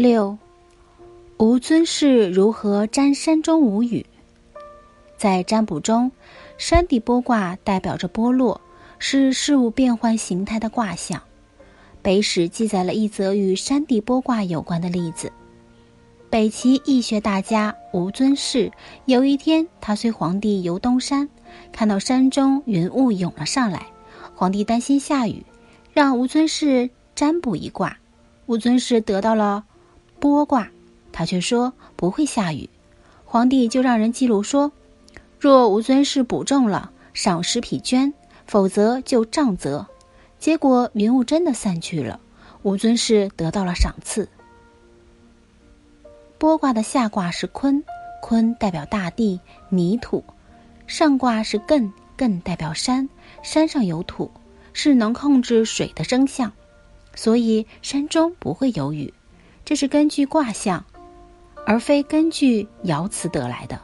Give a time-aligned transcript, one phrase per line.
[0.00, 0.38] 六，
[1.36, 4.06] 吴尊氏如何占山中无雨？
[5.18, 6.10] 在占卜中，
[6.56, 8.62] 山地剥卦代表着剥落，
[8.98, 11.22] 是事物变换形态的卦象。
[12.00, 15.30] 北史记载了一则与山地剥卦有关的例子。
[16.30, 18.72] 北齐易学大家吴尊氏
[19.04, 21.28] 有一天，他随皇帝游东山，
[21.72, 23.86] 看到山中云雾涌了上来，
[24.34, 25.44] 皇帝担心下雨，
[25.92, 27.98] 让吴尊氏占卜一卦。
[28.46, 29.66] 吴尊氏得到了
[30.20, 30.68] 剥卦，
[31.10, 32.68] 他却说不会下雨。
[33.24, 34.70] 皇帝就让人记录说。
[35.38, 38.12] 若吴尊氏补中了，赏十匹绢；
[38.46, 39.86] 否则就杖责。
[40.38, 42.20] 结果云雾真的散去了，
[42.62, 44.28] 吴尊氏得到了赏赐。
[46.38, 47.82] 剥卦的下卦是坤，
[48.20, 49.40] 坤代表大地
[49.70, 50.22] 泥土；
[50.86, 53.08] 上卦是艮，艮代表山，
[53.42, 54.30] 山上有土，
[54.74, 56.52] 是能控制水的征象，
[57.14, 59.12] 所以山中不会有雨。
[59.70, 60.84] 这是根据卦象，
[61.64, 63.80] 而非根据爻辞得来的。